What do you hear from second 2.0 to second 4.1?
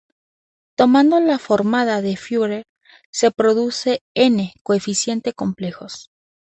de Fourier se produce